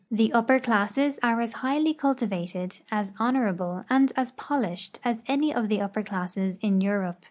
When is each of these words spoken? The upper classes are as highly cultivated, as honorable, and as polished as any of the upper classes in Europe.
The 0.09 0.33
upper 0.33 0.57
classes 0.59 1.19
are 1.21 1.39
as 1.41 1.53
highly 1.61 1.93
cultivated, 1.93 2.81
as 2.91 3.13
honorable, 3.19 3.85
and 3.87 4.11
as 4.15 4.31
polished 4.31 4.97
as 5.05 5.21
any 5.27 5.53
of 5.53 5.69
the 5.69 5.79
upper 5.79 6.01
classes 6.01 6.57
in 6.63 6.81
Europe. 6.81 7.19